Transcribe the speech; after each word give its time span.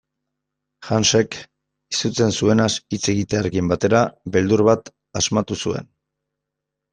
Hansek, 0.93 1.35
izutzen 1.95 2.33
zuenaz 2.37 2.69
hitz 2.95 3.01
egitearekin 3.13 3.69
batera, 3.73 4.01
beldur 4.37 4.65
bat 4.71 4.91
asmatu 5.23 5.61
zuen. 5.67 5.93